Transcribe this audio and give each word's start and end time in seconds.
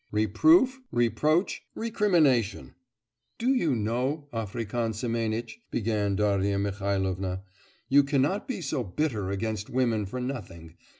'Reproof, 0.11 0.79
reproach, 0.91 1.61
recrimination.' 1.75 2.73
'Do 3.37 3.53
you 3.53 3.75
know, 3.75 4.29
African 4.33 4.93
Semenitch,' 4.93 5.59
began 5.69 6.15
Darya 6.15 6.57
Mihailovna, 6.57 7.43
'you 7.87 8.03
cannot 8.03 8.47
be 8.47 8.61
so 8.61 8.83
bitter 8.83 9.29
against 9.29 9.69
women 9.69 10.07
for 10.07 10.19
nothing. 10.19 10.73